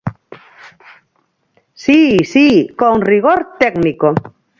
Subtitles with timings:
[1.83, 2.47] Si, si,
[2.79, 4.07] con rigor técnico.